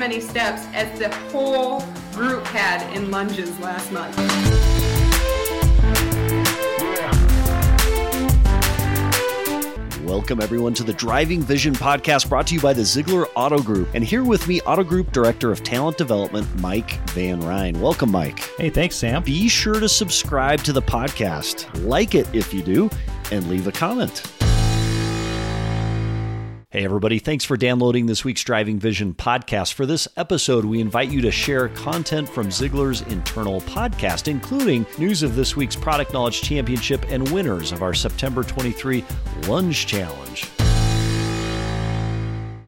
many 0.00 0.18
steps 0.18 0.62
as 0.72 0.98
the 0.98 1.14
whole 1.26 1.84
group 2.14 2.42
had 2.46 2.80
in 2.96 3.10
lunges 3.10 3.60
last 3.60 3.92
month. 3.92 4.16
Welcome, 10.02 10.40
everyone, 10.40 10.72
to 10.74 10.84
the 10.84 10.94
Driving 10.94 11.42
Vision 11.42 11.74
podcast 11.74 12.30
brought 12.30 12.46
to 12.46 12.54
you 12.54 12.62
by 12.62 12.72
the 12.72 12.80
Zeigler 12.80 13.26
Auto 13.36 13.60
Group. 13.62 13.90
And 13.92 14.02
here 14.02 14.24
with 14.24 14.48
me, 14.48 14.62
Auto 14.62 14.82
Group 14.82 15.12
Director 15.12 15.52
of 15.52 15.62
Talent 15.62 15.98
Development, 15.98 16.48
Mike 16.60 16.92
Van 17.10 17.38
Ryn. 17.38 17.78
Welcome, 17.78 18.10
Mike. 18.10 18.40
Hey, 18.56 18.70
thanks, 18.70 18.96
Sam. 18.96 19.22
Be 19.22 19.48
sure 19.48 19.78
to 19.80 19.88
subscribe 19.88 20.62
to 20.62 20.72
the 20.72 20.82
podcast, 20.82 21.68
like 21.86 22.14
it 22.14 22.26
if 22.34 22.54
you 22.54 22.62
do, 22.62 22.88
and 23.30 23.46
leave 23.50 23.66
a 23.66 23.72
comment. 23.72 24.39
Hey, 26.72 26.84
everybody, 26.84 27.18
thanks 27.18 27.44
for 27.44 27.56
downloading 27.56 28.06
this 28.06 28.24
week's 28.24 28.44
Driving 28.44 28.78
Vision 28.78 29.12
podcast. 29.12 29.72
For 29.72 29.86
this 29.86 30.06
episode, 30.16 30.64
we 30.64 30.80
invite 30.80 31.10
you 31.10 31.20
to 31.22 31.32
share 31.32 31.68
content 31.70 32.28
from 32.28 32.46
Zeigler's 32.46 33.00
internal 33.12 33.60
podcast, 33.62 34.28
including 34.28 34.86
news 34.96 35.24
of 35.24 35.34
this 35.34 35.56
week's 35.56 35.74
Product 35.74 36.12
Knowledge 36.12 36.42
Championship 36.42 37.04
and 37.08 37.28
winners 37.32 37.72
of 37.72 37.82
our 37.82 37.92
September 37.92 38.44
23 38.44 39.04
Lunge 39.48 39.84
Challenge. 39.84 40.59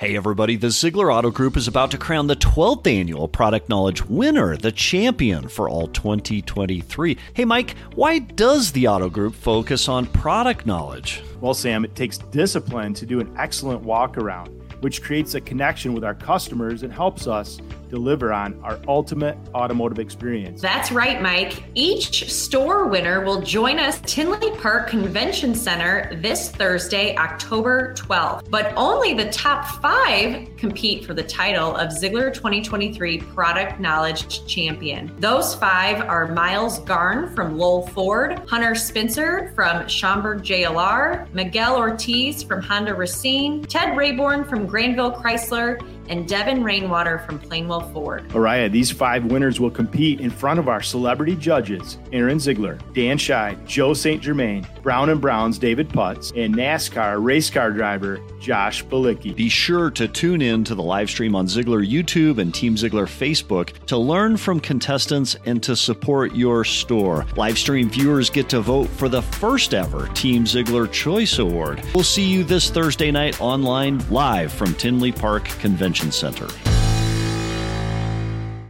Hey 0.03 0.17
everybody, 0.17 0.57
the 0.57 0.67
Zeigler 0.67 1.15
Auto 1.15 1.31
Group 1.31 1.57
is 1.57 1.69
about 1.69 1.93
to 1.93 1.97
crown 1.97 2.27
the 2.27 2.35
12th 2.35 2.89
annual 2.89 3.29
Product 3.29 3.69
Knowledge 3.69 4.05
winner, 4.07 4.57
the 4.57 4.73
champion 4.73 5.47
for 5.47 5.69
all 5.69 5.87
2023. 5.87 7.17
Hey 7.35 7.45
Mike, 7.45 7.77
why 7.95 8.19
does 8.19 8.73
the 8.73 8.89
Auto 8.89 9.09
Group 9.09 9.33
focus 9.33 9.89
on 9.89 10.07
product 10.07 10.67
knowledge? 10.67 11.23
Well, 11.41 11.55
Sam, 11.55 11.85
it 11.85 11.95
takes 11.95 12.19
discipline 12.19 12.95
to 12.95 13.07
do 13.07 13.21
an 13.21 13.33
excellent 13.39 13.83
walk 13.83 14.19
around, 14.19 14.49
which 14.81 15.05
creates 15.05 15.37
a 15.37 15.41
connection 15.41 15.95
with 15.95 16.03
our 16.03 16.17
customers 16.17 16.83
and 16.83 16.93
helps 16.93 17.29
us 17.29 17.61
deliver 17.93 18.33
on 18.33 18.59
our 18.65 18.81
ultimate 18.89 19.37
automotive 19.55 19.99
experience. 19.99 20.63
That's 20.63 20.91
right, 20.91 21.21
Mike. 21.21 21.63
Each 21.75 22.33
store 22.33 22.87
winner 22.87 23.23
will 23.23 23.43
join 23.43 23.79
us 23.79 24.01
Tinley 24.07 24.51
Park 24.57 24.89
Convention 24.89 25.55
Center 25.55 26.19
this 26.23 26.51
Thursday, 26.51 27.15
October 27.17 27.93
12th. 27.95 28.49
But 28.49 28.73
only 28.77 29.13
the 29.13 29.31
top 29.31 29.67
five 29.83 30.49
compete 30.57 31.05
for 31.05 31.13
the 31.13 31.23
title 31.23 31.77
of 31.77 31.91
Zeigler 31.91 32.33
2023 32.33 33.19
Product 33.19 33.79
Knowledge 33.79 34.47
Champion. 34.47 35.15
Those 35.19 35.55
five 35.55 36.01
are 36.09 36.29
Miles 36.29 36.79
Garn 36.81 37.35
from 37.37 37.59
Lowell 37.59 37.87
Ford, 37.89 38.39
Hunter 38.49 38.75
Spencer 38.75 39.53
from 39.55 39.87
Schaumburg 39.87 40.41
JLR, 40.43 41.31
Miguel 41.35 41.77
Ortiz 41.77 42.43
from 42.43 42.63
Honda 42.63 42.95
Racine, 42.95 43.65
Ted 43.65 43.99
Rayborn 43.99 44.49
from 44.49 44.67
Granville 44.67 45.13
Chrysler, 45.13 45.79
and 46.09 46.27
Devin 46.27 46.65
Rainwater 46.65 47.21
from 47.21 47.39
Plainwell 47.39 47.93
Ford. 47.93 48.29
Araya, 48.31 48.71
these 48.71 48.91
five 48.91 49.25
winners 49.27 49.61
will 49.61 49.71
compete 49.71 50.21
in 50.21 50.31
front 50.31 50.59
of 50.59 50.69
our 50.69 50.83
celebrity 50.83 51.37
judges 51.37 51.99
Aaron 52.13 52.39
Zeigler, 52.39 52.81
Dan 52.95 53.17
Scheid, 53.17 53.65
Joe 53.67 53.95
St. 53.95 54.21
Germain, 54.21 54.67
Brown 54.83 55.11
and 55.11 55.21
Brown's 55.21 55.59
David 55.59 55.89
Putz, 55.89 56.33
and 56.37 56.55
NASCAR 56.55 57.23
race 57.23 57.51
car 57.51 57.71
driver 57.71 58.21
Josh 58.41 58.85
Bilicki. 58.85 59.35
Be 59.35 59.49
sure 59.49 59.91
to 59.93 60.09
tune 60.09 60.43
in 60.43 60.65
to 60.65 60.75
the 60.75 60.83
live 60.83 61.09
stream 61.09 61.37
on 61.37 61.47
Zeigler 61.47 61.89
YouTube 61.89 62.39
and 62.39 62.53
Team 62.53 62.75
Zeigler 62.75 63.07
Facebook 63.07 63.73
to 63.87 63.97
learn 63.97 64.37
from 64.37 64.59
contestants 64.59 65.37
and 65.47 65.63
to 65.63 65.77
support 65.77 66.35
your 66.35 66.65
store. 66.65 67.25
Live 67.37 67.57
stream 67.57 67.89
viewers 67.89 68.29
get 68.29 68.49
to 68.49 68.61
vote 68.61 68.89
for 68.89 69.09
the 69.09 69.23
first 69.23 69.73
ever 69.73 70.09
Team 70.09 70.45
Zeigler 70.45 70.91
Choice 70.91 71.39
Award. 71.39 71.83
We'll 71.95 72.05
see 72.05 72.25
you 72.25 72.43
this 72.43 72.71
Thursday 72.71 73.13
night 73.13 73.41
online 73.41 74.03
live 74.11 74.53
from 74.53 74.75
Tinley 74.75 75.13
Park 75.13 75.45
Convention 75.45 75.92
Center. 75.93 76.49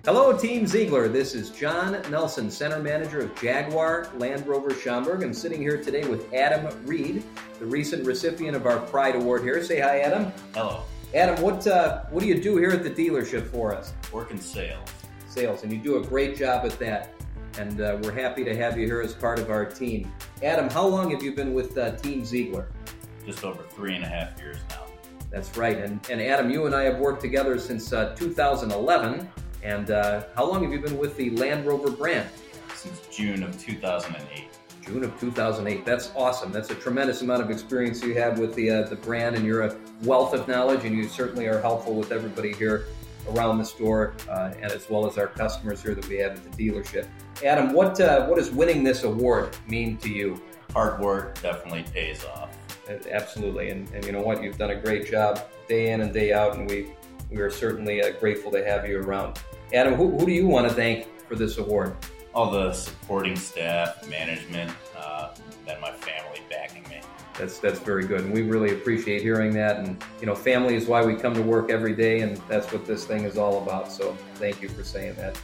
Hello, 0.05 0.37
Team 0.37 0.65
Zeigler. 0.65 1.13
This 1.13 1.33
is 1.33 1.51
John 1.51 2.03
Nelson, 2.11 2.51
Center 2.51 2.81
Manager 2.81 3.21
of 3.21 3.41
Jaguar 3.41 4.09
Land 4.17 4.45
Rover 4.49 4.75
Schaumburg. 4.75 5.23
I'm 5.23 5.33
sitting 5.33 5.61
here 5.61 5.81
today 5.81 6.05
with 6.09 6.35
Adam 6.35 6.67
Reed, 6.85 7.23
the 7.61 7.67
recent 7.67 8.05
recipient 8.05 8.57
of 8.57 8.67
our 8.67 8.81
Pride 8.81 9.15
Award 9.15 9.43
here. 9.43 9.63
Say 9.63 9.79
hi, 9.79 10.01
Adam. 10.01 10.33
Hello. 10.55 10.83
Adam, 11.15 11.41
what 11.41 11.65
uh, 11.69 12.03
what 12.11 12.21
do 12.21 12.27
you 12.27 12.43
do 12.43 12.57
here 12.57 12.71
at 12.71 12.83
the 12.83 12.91
dealership 12.91 13.47
for 13.47 13.73
us? 13.73 13.93
Work 14.13 14.33
in 14.33 14.41
sales. 14.41 14.89
Sales, 15.29 15.63
and 15.63 15.73
you 15.73 15.79
do 15.79 15.99
a 15.99 16.03
great 16.05 16.37
job 16.37 16.67
at 16.67 16.77
that. 16.81 17.15
And 17.59 17.81
uh, 17.81 17.99
we're 18.03 18.11
happy 18.11 18.43
to 18.45 18.57
have 18.57 18.77
you 18.77 18.87
here 18.87 19.03
as 19.03 19.15
part 19.15 19.39
of 19.39 19.51
our 19.51 19.65
team. 19.65 20.11
Adam, 20.43 20.69
how 20.69 20.87
long 20.87 21.13
have 21.13 21.23
you 21.23 21.33
been 21.33 21.55
with 21.55 21.79
uh, 21.79 21.93
Team 21.97 22.23
Zeigler? 22.23 22.67
Just 23.25 23.45
over 23.45 23.63
three 23.63 23.95
and 23.95 24.03
a 24.05 24.09
half 24.09 24.37
years 24.41 24.57
now. 24.71 24.82
That's 25.33 25.57
right. 25.57 25.79
And, 25.79 25.99
and 26.11 26.21
Adam, 26.21 26.51
you 26.51 26.67
and 26.67 26.75
I 26.75 26.83
have 26.83 26.99
worked 26.99 27.23
together 27.23 27.59
since 27.59 27.93
uh, 27.93 28.15
2011. 28.15 29.29
And 29.63 29.91
uh, 29.91 30.25
how 30.37 30.45
long 30.45 30.63
have 30.63 30.73
you 30.73 30.81
been 30.81 30.99
with 30.99 31.17
the 31.17 31.31
Land 31.31 31.67
Rover 31.67 31.91
brand? 31.91 32.29
Since 32.75 33.01
June 33.11 33.43
of 33.43 33.59
2008. 33.59 34.49
June 34.85 35.05
of 35.05 35.19
2008. 35.21 35.87
That's 35.87 36.11
awesome. 36.15 36.53
That's 36.53 36.71
a 36.71 36.75
tremendous 36.75 37.23
amount 37.23 37.43
of 37.43 37.51
experience 37.51 38.03
you 38.03 38.15
have 38.15 38.39
with 38.39 38.55
the 38.55 38.71
uh, 38.71 38.83
the 38.89 38.97
brand, 38.97 39.37
and 39.37 39.47
you're 39.47 39.63
a 39.63 39.77
wealth 40.03 40.35
of 40.35 40.49
knowledge, 40.49 40.85
and 40.85 40.97
you 40.97 41.09
certainly 41.09 41.47
are 41.47 41.61
helpful 41.61 41.95
with 41.95 42.11
everybody 42.11 42.53
here 42.53 42.87
around 43.31 43.59
the 43.59 43.65
store, 43.65 44.15
uh, 44.29 44.53
and 44.61 44.73
as 44.73 44.91
well 44.91 45.07
as 45.07 45.17
our 45.19 45.29
customers 45.29 45.81
here 45.81 45.95
that 45.95 46.09
we 46.09 46.17
have 46.17 46.33
at 46.33 46.53
the 46.53 46.71
dealership. 46.71 47.07
Adam, 47.45 47.73
what 47.73 48.01
uh, 48.01 48.27
what 48.27 48.37
does 48.39 48.51
winning 48.51 48.83
this 48.83 49.05
award 49.05 49.57
mean 49.69 49.97
to 49.99 50.09
you? 50.09 50.43
Hard 50.73 51.01
work 51.01 51.41
definitely 51.41 51.85
pays 51.93 52.25
off. 52.25 52.51
Absolutely, 52.89 53.71
and, 53.71 53.89
and 53.91 54.05
you 54.05 54.13
know 54.13 54.23
what? 54.23 54.43
You've 54.43 54.59
done 54.59 54.71
a 54.71 54.81
great 54.81 55.09
job 55.09 55.41
day 55.69 55.93
in 55.93 56.01
and 56.01 56.13
day 56.13 56.33
out, 56.33 56.57
and 56.57 56.69
we 56.69 56.89
we 57.31 57.41
are 57.41 57.51
certainly 57.51 58.03
uh, 58.03 58.11
grateful 58.21 58.51
to 58.53 58.65
have 58.65 58.87
you 58.87 59.01
around. 59.01 59.41
Adam, 59.73 59.95
who, 59.95 60.19
who 60.19 60.27
do 60.27 60.33
you 60.33 60.47
want 60.47 60.69
to 60.69 60.75
thank 60.75 61.07
for 61.27 61.35
this 61.35 61.59
award? 61.59 61.97
All 62.35 62.51
the 62.51 62.73
supporting 62.73 63.37
staff, 63.37 64.07
management, 64.09 64.71
uh, 64.97 65.35
and 65.67 65.81
my 65.81 65.93
family 65.93 66.41
backing 66.51 66.83
me. 66.91 67.01
That's 67.39 67.59
that's 67.59 67.79
very 67.79 68.07
good, 68.07 68.21
and 68.21 68.33
we 68.33 68.43
really 68.43 68.75
appreciate 68.75 69.23
hearing 69.23 69.53
that. 69.55 69.79
And 69.79 70.03
you 70.21 70.27
know, 70.27 70.35
family 70.35 70.75
is 70.75 70.87
why 70.87 71.05
we 71.05 71.15
come 71.15 71.35
to 71.35 71.43
work 71.43 71.71
every 71.71 71.95
day, 71.95 72.21
and 72.21 72.37
that's 72.49 72.71
what 72.73 72.85
this 72.85 73.05
thing 73.05 73.25
is 73.25 73.39
all 73.39 73.63
about. 73.63 73.91
So, 73.93 74.17
thank 74.35 74.61
you 74.61 74.69
for 74.69 74.83
saying 74.83 75.15
that. 75.17 75.41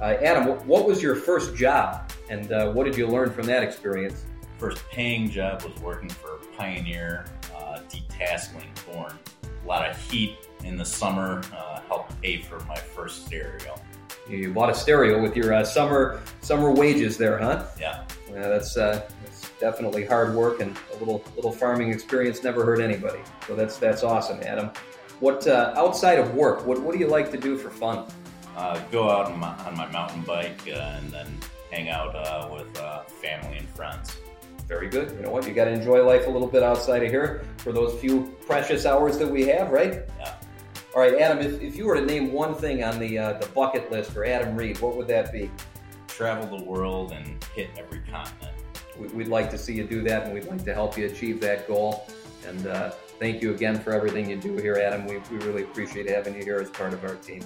Uh, 0.00 0.16
Adam, 0.22 0.66
what 0.66 0.86
was 0.86 1.02
your 1.02 1.14
first 1.14 1.54
job, 1.54 2.10
and 2.28 2.52
uh, 2.52 2.72
what 2.72 2.84
did 2.84 2.96
you 2.96 3.06
learn 3.06 3.30
from 3.30 3.46
that 3.46 3.62
experience? 3.62 4.24
First 4.58 4.82
paying 4.90 5.30
job 5.30 5.62
was 5.62 5.74
working 5.80 6.10
for 6.10 6.39
Pioneer, 6.60 7.24
uh, 7.56 7.80
detasseling 7.88 8.68
corn. 8.84 9.18
A 9.64 9.66
lot 9.66 9.88
of 9.88 9.96
heat 9.96 10.36
in 10.62 10.76
the 10.76 10.84
summer 10.84 11.40
uh, 11.56 11.80
helped 11.88 12.20
pay 12.20 12.42
for 12.42 12.60
my 12.64 12.76
first 12.76 13.24
stereo. 13.24 13.80
You 14.28 14.52
bought 14.52 14.68
a 14.68 14.74
stereo 14.74 15.22
with 15.22 15.34
your 15.34 15.54
uh, 15.54 15.64
summer 15.64 16.20
summer 16.42 16.70
wages 16.70 17.16
there, 17.16 17.38
huh? 17.38 17.64
Yeah. 17.80 18.04
Uh, 18.28 18.48
that's, 18.48 18.76
uh, 18.76 19.08
that's 19.24 19.50
definitely 19.58 20.04
hard 20.04 20.34
work 20.34 20.60
and 20.60 20.76
a 20.94 20.98
little 20.98 21.24
little 21.34 21.50
farming 21.50 21.90
experience 21.90 22.44
never 22.44 22.62
hurt 22.62 22.80
anybody. 22.80 23.20
So 23.46 23.56
that's 23.56 23.78
that's 23.78 24.02
awesome, 24.02 24.40
Adam. 24.42 24.70
What 25.20 25.46
uh, 25.46 25.72
outside 25.76 26.18
of 26.18 26.34
work? 26.34 26.66
What 26.66 26.82
what 26.82 26.92
do 26.92 27.00
you 27.00 27.08
like 27.08 27.30
to 27.30 27.38
do 27.38 27.56
for 27.56 27.70
fun? 27.70 28.06
Uh, 28.54 28.78
go 28.92 29.08
out 29.08 29.32
on 29.32 29.40
my, 29.40 29.54
on 29.64 29.74
my 29.78 29.90
mountain 29.90 30.20
bike 30.22 30.60
uh, 30.68 30.98
and 30.98 31.10
then 31.10 31.26
hang 31.70 31.88
out 31.88 32.14
uh, 32.14 32.50
with 32.52 32.78
uh, 32.78 33.00
family 33.04 33.56
and 33.56 33.68
friends. 33.70 34.14
Very 34.70 34.88
good. 34.88 35.10
You 35.16 35.22
know 35.22 35.30
what? 35.32 35.48
You 35.48 35.52
got 35.52 35.64
to 35.64 35.72
enjoy 35.72 36.06
life 36.06 36.28
a 36.28 36.30
little 36.30 36.46
bit 36.46 36.62
outside 36.62 37.02
of 37.02 37.10
here 37.10 37.42
for 37.56 37.72
those 37.72 37.98
few 38.00 38.36
precious 38.46 38.86
hours 38.86 39.18
that 39.18 39.28
we 39.28 39.44
have, 39.48 39.70
right? 39.72 40.04
Yeah. 40.20 40.34
All 40.94 41.02
right, 41.02 41.14
Adam. 41.20 41.38
If, 41.44 41.60
if 41.60 41.74
you 41.76 41.86
were 41.86 41.96
to 41.96 42.06
name 42.06 42.32
one 42.32 42.54
thing 42.54 42.84
on 42.84 43.00
the 43.00 43.18
uh, 43.18 43.32
the 43.40 43.48
bucket 43.48 43.90
list 43.90 44.12
for 44.12 44.24
Adam 44.24 44.54
Reed, 44.54 44.78
what 44.78 44.96
would 44.96 45.08
that 45.08 45.32
be? 45.32 45.50
Travel 46.06 46.56
the 46.56 46.62
world 46.64 47.10
and 47.10 47.42
hit 47.52 47.70
every 47.76 47.98
continent. 48.10 48.52
We- 48.96 49.08
We'd 49.08 49.26
like 49.28 49.50
to 49.50 49.58
see 49.58 49.74
you 49.74 49.82
do 49.84 50.02
that, 50.04 50.24
and 50.26 50.34
we'd 50.34 50.44
like 50.44 50.64
to 50.66 50.72
help 50.72 50.96
you 50.96 51.06
achieve 51.06 51.40
that 51.40 51.66
goal. 51.66 52.06
And 52.46 52.68
uh, 52.68 52.90
thank 53.18 53.42
you 53.42 53.52
again 53.52 53.76
for 53.80 53.92
everything 53.92 54.30
you 54.30 54.36
do 54.36 54.56
here, 54.56 54.76
Adam. 54.76 55.04
We, 55.04 55.18
we 55.36 55.44
really 55.44 55.62
appreciate 55.64 56.08
having 56.08 56.36
you 56.36 56.44
here 56.44 56.60
as 56.60 56.70
part 56.70 56.92
of 56.92 57.02
our 57.04 57.16
team. 57.16 57.42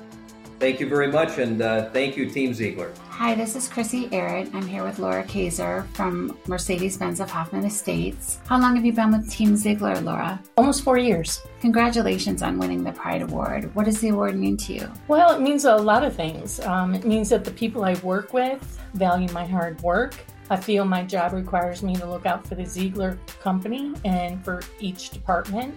Thank 0.65 0.81
you 0.81 0.89
very 0.89 1.09
much, 1.09 1.37
and 1.37 1.61
uh, 1.61 1.91
thank 1.91 2.17
you, 2.17 2.25
Team 2.25 2.53
Zeigler. 2.53 2.97
Hi, 3.11 3.35
this 3.35 3.55
is 3.55 3.69
Chrissy 3.69 4.09
Arrett. 4.13 4.49
I'm 4.55 4.67
here 4.67 4.83
with 4.83 4.99
Laura 4.99 5.23
Kaiser 5.23 5.87
from 5.93 6.39
Mercedes 6.47 6.97
Benz 6.97 7.21
of 7.21 7.31
Hoffman 7.31 7.67
Estates. 7.67 8.39
How 8.47 8.59
long 8.59 8.75
have 8.75 8.83
you 8.83 8.95
been 8.95 9.13
with 9.13 9.31
Team 9.31 9.57
Zeigler, 9.57 10.03
Laura? 10.03 10.41
Almost 10.57 10.83
four 10.83 10.97
years. 10.97 11.43
Congratulations 11.61 12.41
on 12.43 12.59
winning 12.59 12.83
the 12.83 12.93
Pride 12.93 13.21
Award. 13.21 13.75
What 13.75 13.85
does 13.85 14.01
the 14.01 14.09
award 14.09 14.37
mean 14.37 14.57
to 14.57 14.73
you? 14.73 14.91
Well, 15.07 15.37
it 15.37 15.43
means 15.43 15.67
a 15.67 15.77
lot 15.77 16.03
of 16.03 16.17
things. 16.17 16.61
Um, 16.61 16.95
it 16.95 17.05
means 17.05 17.29
that 17.29 17.45
the 17.45 17.51
people 17.51 17.85
I 17.85 17.93
work 17.97 18.33
with 18.33 18.63
value 18.95 19.29
my 19.35 19.45
hard 19.45 19.79
work. 19.83 20.15
I 20.49 20.57
feel 20.57 20.87
my 20.87 21.03
job 21.03 21.35
requires 21.35 21.83
me 21.83 21.95
to 21.97 22.07
look 22.07 22.25
out 22.25 22.47
for 22.47 22.55
the 22.55 22.63
Zeigler 22.63 23.19
company 23.43 23.93
and 24.07 24.43
for 24.43 24.63
each 24.81 25.11
department. 25.11 25.75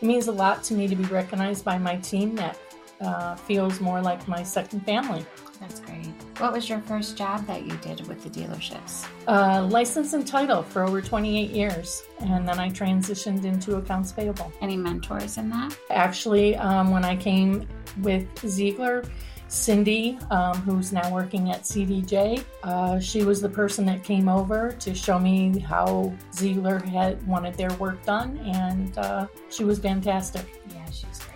It 0.00 0.06
means 0.06 0.28
a 0.28 0.32
lot 0.32 0.64
to 0.64 0.72
me 0.72 0.88
to 0.88 0.96
be 0.96 1.04
recognized 1.04 1.62
by 1.62 1.76
my 1.76 1.96
team 1.96 2.34
that 2.36 2.58
uh, 3.00 3.34
feels 3.34 3.80
more 3.80 4.00
like 4.00 4.26
my 4.28 4.42
second 4.42 4.80
family. 4.80 5.24
That's 5.60 5.80
great. 5.80 6.06
What 6.38 6.52
was 6.52 6.68
your 6.68 6.80
first 6.80 7.16
job 7.16 7.46
that 7.46 7.66
you 7.66 7.76
did 7.78 8.06
with 8.08 8.22
the 8.22 8.30
dealerships? 8.30 9.06
Uh, 9.28 9.66
license 9.66 10.14
and 10.14 10.26
title 10.26 10.62
for 10.62 10.82
over 10.82 11.02
28 11.02 11.50
years, 11.50 12.02
and 12.20 12.48
then 12.48 12.58
I 12.58 12.70
transitioned 12.70 13.44
into 13.44 13.76
accounts 13.76 14.12
payable. 14.12 14.50
Any 14.62 14.76
mentors 14.76 15.36
in 15.36 15.50
that? 15.50 15.76
Actually, 15.90 16.56
um, 16.56 16.90
when 16.90 17.04
I 17.04 17.16
came 17.16 17.66
with 18.02 18.32
Zeigler. 18.36 19.08
Cindy, 19.50 20.16
um, 20.30 20.56
who's 20.58 20.92
now 20.92 21.12
working 21.12 21.50
at 21.50 21.62
CDJ, 21.62 22.44
uh, 22.62 23.00
she 23.00 23.24
was 23.24 23.40
the 23.40 23.48
person 23.48 23.84
that 23.86 24.04
came 24.04 24.28
over 24.28 24.70
to 24.78 24.94
show 24.94 25.18
me 25.18 25.58
how 25.58 26.14
Zeigler 26.30 26.80
had 26.80 27.26
wanted 27.26 27.54
their 27.54 27.72
work 27.72 28.00
done, 28.04 28.38
and 28.44 28.96
uh, 28.96 29.26
she 29.48 29.64
was 29.64 29.80
fantastic. 29.80 30.46
Yeah, 30.72 30.84
she's 30.86 31.18
great. 31.18 31.29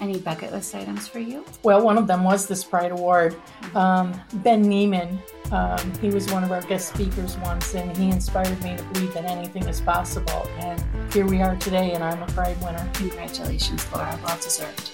Any 0.00 0.18
bucket 0.18 0.52
list 0.52 0.74
items 0.74 1.06
for 1.06 1.20
you? 1.20 1.44
Well, 1.62 1.82
one 1.84 1.96
of 1.96 2.08
them 2.08 2.24
was 2.24 2.48
this 2.48 2.64
Pride 2.64 2.90
Award. 2.90 3.36
Um, 3.76 4.20
ben 4.34 4.64
Neiman, 4.64 5.18
um, 5.52 5.98
he 6.00 6.08
was 6.08 6.30
one 6.32 6.42
of 6.42 6.50
our 6.50 6.62
guest 6.62 6.92
speakers 6.92 7.36
once, 7.38 7.74
and 7.74 7.96
he 7.96 8.10
inspired 8.10 8.60
me 8.62 8.76
to 8.76 8.82
believe 8.84 9.14
that 9.14 9.24
anything 9.24 9.64
is 9.68 9.80
possible. 9.80 10.48
And 10.58 10.82
here 11.12 11.26
we 11.26 11.42
are 11.42 11.54
today, 11.56 11.92
and 11.92 12.02
I'm 12.02 12.20
a 12.22 12.26
Pride 12.26 12.60
winner. 12.62 12.90
Congratulations, 12.94 13.86
Laura. 13.92 14.18
Well 14.24 14.36
deserved. 14.38 14.90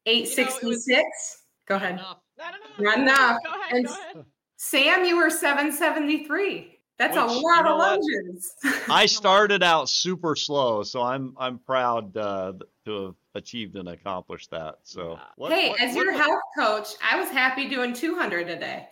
866. 0.06 0.88
You 0.88 0.95
know, 0.95 1.03
go 1.67 1.75
ahead. 1.75 1.95
Not 1.95 2.21
enough. 2.56 2.79
Not 2.79 3.00
enough. 3.00 3.38
Go 3.45 3.51
ahead, 3.59 3.71
and 3.71 3.88
go 3.88 3.94
ahead. 3.94 4.25
Sam, 4.57 5.06
you 5.06 5.15
were 5.17 5.29
773. 5.29 6.75
That's 6.97 7.15
Which, 7.15 7.23
a 7.23 7.28
lot 7.28 7.66
of 7.66 7.78
lunges. 7.80 8.54
I 8.89 9.06
started 9.19 9.63
out 9.63 9.87
super 9.87 10.35
slow, 10.35 10.83
so 10.83 11.01
I'm 11.01 11.33
I'm 11.37 11.59
proud 11.59 12.18
uh, 12.18 12.51
to 12.85 13.06
have 13.06 13.16
achieved 13.36 13.76
and 13.76 13.90
accomplished 13.90 14.52
that. 14.52 14.76
So, 14.83 15.19
what, 15.36 15.52
hey, 15.52 15.69
what, 15.69 15.81
as 15.81 15.95
what, 15.95 16.04
your 16.04 16.14
health 16.14 16.42
coach, 16.57 16.90
I 17.04 17.19
was 17.19 17.30
happy 17.30 17.68
doing 17.68 17.94
200 17.94 18.50
a 18.50 18.59
day. 18.59 18.88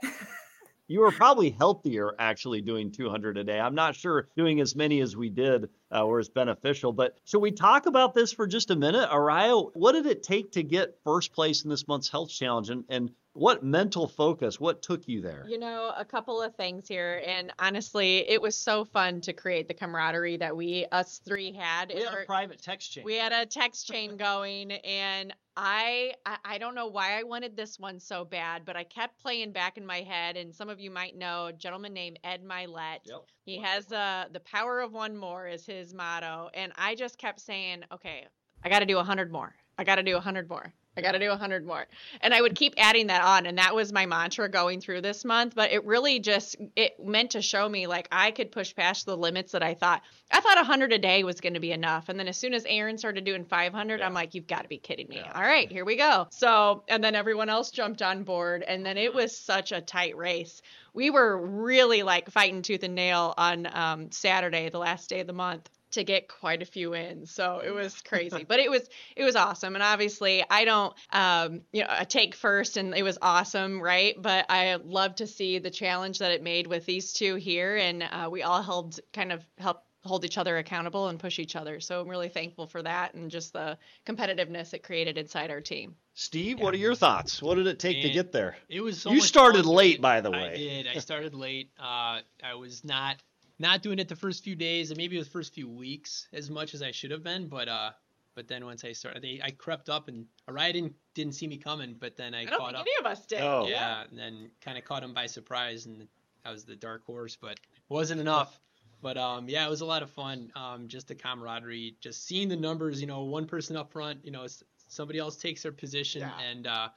you 0.88 1.01
were 1.01 1.12
probably 1.12 1.50
healthier 1.51 2.13
actually 2.20 2.62
doing 2.62 2.91
200 2.91 3.38
a 3.38 3.44
day. 3.44 3.60
I'm 3.60 3.75
not 3.75 3.96
sure 3.96 4.29
doing 4.38 4.60
as 4.62 4.75
many 4.75 5.01
as 5.01 5.15
we 5.15 5.29
did 5.29 5.70
uh, 5.94 6.13
it's 6.15 6.29
beneficial. 6.29 6.91
But 6.91 7.17
should 7.25 7.39
we 7.39 7.51
talk 7.51 7.86
about 7.86 8.13
this 8.13 8.32
for 8.32 8.48
just 8.48 8.72
a 8.72 8.75
minute? 8.75 9.10
Araya, 9.10 9.72
what 9.74 9.94
did 9.94 10.06
it 10.06 10.24
take 10.24 10.51
to 10.53 10.63
get 10.63 11.00
first 11.03 11.34
place 11.34 11.63
in 11.63 11.70
this 11.70 11.88
month's 11.88 12.10
health 12.10 12.29
challenge? 12.29 12.70
And, 12.70 12.84
and 12.89 13.12
what 13.34 13.63
mental 13.63 14.08
focus, 14.08 14.60
what 14.60 14.82
took 14.82 15.08
you 15.08 15.22
there? 15.22 15.46
You 15.48 15.60
know, 15.60 15.94
a 15.96 16.03
couple 16.03 16.41
of 16.41 16.56
things 16.56 16.88
here. 16.88 17.22
And 17.25 17.53
honestly, 17.60 18.27
it 18.29 18.41
was 18.41 18.58
so 18.58 18.84
fun 18.84 19.22
to 19.22 19.34
create 19.34 19.67
the 19.67 19.74
camaraderie 19.74 20.38
that 20.38 20.56
we, 20.56 20.86
us 20.91 21.22
three, 21.24 21.53
had. 21.53 21.94
We 21.94 22.01
had 22.01 22.13
a 22.13 22.25
private 22.25 22.62
text 22.62 22.91
chain. 22.91 23.03
We 23.06 23.15
had 23.15 23.32
a 23.32 23.46
text 23.46 23.88
chain 23.88 24.17
going. 24.17 24.72
And 24.72 25.34
I, 25.56 26.13
I, 26.44 26.58
don't 26.58 26.75
know 26.75 26.88
why 26.88 27.20
I 27.20 27.24
wanted 27.24 27.56
this 27.56 27.79
one 27.79 28.00
so 28.00 28.25
bad, 28.25 28.63
but 28.65 28.75
I 28.75 28.84
kept 28.84 29.20
playing 29.22 29.51
back 29.51 29.77
in 29.77 29.86
my 29.86 30.01
head. 30.01 30.36
And 30.36 30.53
some 30.53 30.70
of 30.70 30.79
you 30.79 30.91
might 30.91 31.15
know 31.15 31.48
a 31.48 31.53
gentleman 31.53 31.94
named 31.94 32.20
Ed 32.24 32.44
Mylett. 32.44 33.00
Yep. 33.06 33.25
He 33.48 33.58
has 33.60 33.89
uh, 33.94 34.25
the 34.34 34.42
power 34.42 34.82
of 34.82 34.92
one 34.92 35.16
more 35.16 35.48
is 35.48 35.66
his 35.66 35.94
motto. 35.94 36.50
And 36.54 36.74
I 36.75 36.96
just 36.96 37.18
kept 37.18 37.39
saying, 37.39 37.84
okay, 37.94 38.27
I 38.66 38.68
got 38.68 38.80
to 38.80 38.86
do 38.86 38.96
a 38.96 38.98
100 38.98 39.32
more. 39.32 39.56
I 39.77 39.86
got 39.86 39.96
to 39.96 40.04
do 40.04 40.12
a 40.12 40.16
100 40.16 40.50
more. 40.50 40.74
I 40.98 41.01
got 41.01 41.12
to 41.12 41.20
do 41.20 41.30
100 41.30 41.66
more. 41.66 41.86
And 42.22 42.34
I 42.34 42.42
would 42.42 42.56
keep 42.56 42.74
adding 42.77 43.08
that 43.08 43.22
on 43.22 43.46
and 43.46 43.58
that 43.58 43.75
was 43.75 43.94
my 43.94 44.06
mantra 44.06 44.50
going 44.50 44.82
through 44.82 45.01
this 45.01 45.24
month, 45.24 45.54
but 45.56 45.72
it 45.72 45.86
really 45.86 46.20
just 46.20 46.56
it 46.75 47.04
meant 47.04 47.32
to 47.32 47.42
show 47.42 47.70
me 47.70 47.88
like 47.88 48.08
I 48.12 48.32
could 48.32 48.51
push 48.51 48.75
past 48.75 49.06
the 49.06 49.16
limits 49.16 49.51
that 49.51 49.63
I 49.63 49.75
thought. 49.75 50.01
I 50.32 50.39
thought 50.39 50.58
100 50.58 50.92
a 50.94 50.98
day 50.98 51.24
was 51.24 51.39
going 51.39 51.54
to 51.54 51.60
be 51.60 51.72
enough. 51.72 52.10
And 52.10 52.20
then 52.20 52.27
as 52.27 52.38
soon 52.38 52.54
as 52.54 52.66
Aaron 52.68 52.98
started 52.98 53.24
doing 53.24 53.46
500, 53.46 54.00
yeah. 54.00 54.06
I'm 54.06 54.13
like 54.13 54.34
you've 54.34 54.48
got 54.48 54.63
to 54.63 54.68
be 54.68 54.77
kidding 54.77 55.08
me. 55.08 55.18
Yeah. 55.18 55.32
All 55.34 55.44
right, 55.44 55.72
here 55.72 55.86
we 55.86 55.96
go. 55.96 56.27
So, 56.32 56.84
and 56.88 57.04
then 57.04 57.16
everyone 57.16 57.50
else 57.50 57.72
jumped 57.72 58.01
on 58.01 58.24
board 58.24 58.63
and 58.63 58.86
then 58.86 58.98
it 58.98 59.13
was 59.13 59.38
such 59.38 59.72
a 59.72 59.82
tight 59.82 60.18
race. 60.18 60.62
We 60.94 61.12
were 61.12 61.38
really 61.38 62.01
like 62.01 62.32
fighting 62.32 62.63
tooth 62.63 62.84
and 62.84 62.96
nail 62.96 63.34
on 63.38 63.68
um, 63.72 64.12
Saturday, 64.12 64.70
the 64.70 64.80
last 64.80 65.10
day 65.10 65.20
of 65.20 65.27
the 65.27 65.34
month 65.34 65.70
to 65.91 66.03
get 66.03 66.27
quite 66.27 66.62
a 66.62 66.65
few 66.65 66.94
in 66.94 67.25
so 67.25 67.62
it 67.63 67.72
was 67.72 68.01
crazy 68.08 68.44
but 68.48 68.60
it 68.60 68.70
was 68.70 68.88
it 69.15 69.24
was 69.24 69.36
awesome 69.36 69.75
and 69.75 69.84
obviously 69.84 70.44
i 70.50 70.65
don't 70.65 70.94
um 71.12 71.62
you 71.72 71.82
know 71.82 71.88
I 71.89 72.03
take 72.03 72.36
first 72.36 72.77
and 72.77 72.94
it 72.96 73.03
was 73.03 73.17
awesome 73.22 73.82
right 73.82 74.15
but 74.22 74.46
i 74.50 74.75
love 74.75 75.15
to 75.15 75.27
see 75.27 75.60
the 75.60 75.72
challenge 75.72 76.20
that 76.20 76.32
it 76.32 76.44
made 76.44 76.67
with 76.67 76.86
these 76.86 77.13
two 77.13 77.36
here 77.36 77.75
and 77.75 78.03
uh, 78.03 78.29
we 78.32 78.44
all 78.44 78.62
held 78.62 79.00
kind 79.13 79.32
of 79.32 79.44
help 79.58 79.84
hold 80.08 80.25
each 80.25 80.38
other 80.38 80.58
accountable 80.58 81.10
and 81.10 81.20
push 81.20 81.38
each 81.38 81.56
other. 81.56 81.79
So 81.79 82.01
I'm 82.01 82.08
really 82.08 82.29
thankful 82.29 82.65
for 82.65 82.82
that 82.82 83.13
and 83.13 83.29
just 83.29 83.53
the 83.53 83.77
competitiveness 84.06 84.74
it 84.74 84.82
created 84.82 85.17
inside 85.17 85.51
our 85.51 85.62
team. 85.62 85.96
Steve, 86.13 86.58
yeah. 86.58 86.63
what 86.63 86.74
are 86.74 86.77
your 86.77 86.96
thoughts? 86.96 87.41
What 87.41 87.56
did 87.56 87.67
it 87.67 87.77
take 87.77 88.01
to 88.01 88.10
get 88.10 88.32
there? 88.32 88.58
It 88.70 88.82
was 88.82 89.01
so 89.01 89.12
you 89.12 89.22
started 89.22 89.65
fun. 89.65 89.75
late, 89.75 90.01
by 90.01 90.22
the 90.22 90.32
way. 90.32 90.53
I 90.53 90.58
did. 90.58 90.88
I 90.88 91.00
started 91.00 91.36
late. 91.36 91.70
Uh, 91.79 92.22
I 92.44 92.56
was 92.58 92.84
not 92.84 93.17
not 93.59 93.81
doing 93.81 93.99
it 93.99 94.07
the 94.07 94.15
first 94.15 94.43
few 94.43 94.55
days 94.55 94.91
and 94.91 94.97
maybe 94.97 95.19
the 95.19 95.29
first 95.29 95.53
few 95.53 95.67
weeks 95.67 96.27
as 96.33 96.49
much 96.49 96.73
as 96.73 96.81
I 96.81 96.91
should 96.91 97.11
have 97.11 97.23
been, 97.23 97.47
but 97.47 97.67
uh, 97.67 97.91
but 98.35 98.47
then 98.47 98.65
once 98.65 98.83
I 98.83 98.91
started, 98.91 99.23
they, 99.23 99.41
I 99.43 99.49
crept 99.49 99.89
up 99.89 100.07
and 100.07 100.25
Araya 100.47 100.73
didn't 100.73 100.93
didn't 101.15 101.33
see 101.33 101.47
me 101.47 101.57
coming, 101.57 101.95
but 101.99 102.15
then 102.15 102.35
I, 102.35 102.43
I 102.43 102.45
caught 102.45 102.75
up. 102.75 102.81
Any 102.81 102.91
of 102.99 103.05
us 103.05 103.25
did. 103.25 103.41
Oh. 103.41 103.65
Yeah, 103.67 104.03
and 104.09 104.17
then 104.17 104.51
kind 104.61 104.77
of 104.77 104.85
caught 104.85 105.03
him 105.03 105.13
by 105.13 105.25
surprise, 105.25 105.87
and 105.87 106.07
I 106.45 106.51
was 106.51 106.63
the 106.63 106.75
dark 106.75 107.03
horse, 107.05 107.35
but 107.35 107.53
it 107.53 107.59
wasn't 107.89 108.21
enough. 108.21 108.59
But 109.01 109.17
um, 109.17 109.49
yeah, 109.49 109.65
it 109.65 109.69
was 109.69 109.81
a 109.81 109.85
lot 109.85 110.03
of 110.03 110.09
fun. 110.11 110.51
Um, 110.55 110.87
just 110.87 111.07
the 111.07 111.15
camaraderie, 111.15 111.95
just 111.99 112.25
seeing 112.25 112.47
the 112.47 112.55
numbers. 112.55 113.01
You 113.01 113.07
know, 113.07 113.23
one 113.23 113.45
person 113.45 113.75
up 113.75 113.91
front, 113.91 114.23
you 114.23 114.31
know, 114.31 114.45
somebody 114.87 115.19
else 115.19 115.35
takes 115.35 115.63
their 115.63 115.71
position, 115.71 116.21
yeah. 116.21 116.31
and 116.49 116.67
uh, 116.67 116.89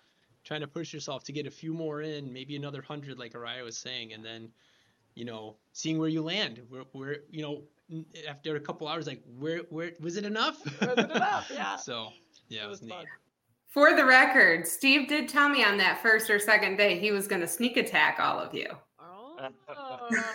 trying 0.45 0.61
to 0.61 0.67
push 0.67 0.93
yourself 0.93 1.25
to 1.25 1.33
get 1.33 1.47
a 1.47 1.51
few 1.51 1.73
more 1.73 2.03
in, 2.03 2.33
maybe 2.33 2.57
another 2.57 2.83
hundred, 2.83 3.19
like 3.19 3.33
Araya 3.33 3.65
was 3.65 3.77
saying, 3.77 4.13
and 4.13 4.25
then, 4.25 4.51
you 5.21 5.27
know, 5.27 5.57
seeing 5.75 5.99
where 5.99 6.09
you 6.09 6.23
land. 6.23 6.63
Where, 6.71 6.85
where 6.93 7.17
you 7.31 7.43
know, 7.43 8.05
after 8.27 8.57
a 8.57 8.61
couple 8.61 8.89
hours, 8.89 9.07
like 9.07 9.23
where 9.39 9.59
where 9.69 9.93
was 10.01 10.17
it 10.17 10.25
enough? 10.25 10.65
was 10.81 10.97
it 10.97 11.11
enough? 11.11 11.51
Yeah. 11.55 11.77
so 11.77 12.09
yeah, 12.49 12.65
it 12.65 12.69
was, 12.69 12.81
it 12.81 12.85
was 12.85 12.89
neat. 12.89 12.95
Fun. 12.95 13.05
For 13.69 13.95
the 13.95 14.07
record, 14.07 14.67
Steve 14.67 15.09
did 15.09 15.29
tell 15.29 15.51
me 15.51 15.63
on 15.63 15.77
that 15.77 16.01
first 16.01 16.31
or 16.31 16.39
second 16.39 16.77
day 16.77 16.99
he 16.99 17.13
was 17.13 17.29
going 17.29 17.43
to 17.43 17.47
sneak 17.47 17.77
attack 17.77 18.19
all 18.19 18.39
of 18.39 18.55
you. 18.55 18.67
Oh. 18.99 19.51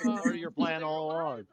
or 0.24 0.34
your 0.36 0.52
plan 0.52 0.84
all 0.84 1.12
along. 1.12 1.46